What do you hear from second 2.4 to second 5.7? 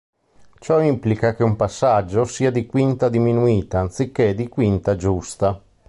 di quinta diminuita, anziché di quinta giusta.